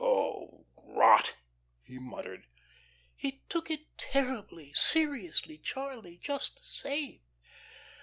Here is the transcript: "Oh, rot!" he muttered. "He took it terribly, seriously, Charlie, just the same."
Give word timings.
"Oh, 0.03 0.65
rot!" 0.77 1.33
he 1.83 1.99
muttered. 1.99 2.47
"He 3.15 3.43
took 3.49 3.69
it 3.69 3.95
terribly, 3.99 4.73
seriously, 4.73 5.59
Charlie, 5.59 6.17
just 6.17 6.55
the 6.57 6.63
same." 6.65 7.21